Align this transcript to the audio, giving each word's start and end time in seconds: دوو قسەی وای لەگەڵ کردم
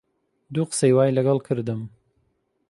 دوو 0.53 0.69
قسەی 0.69 0.93
وای 0.95 1.15
لەگەڵ 1.17 1.37
کردم 1.47 1.81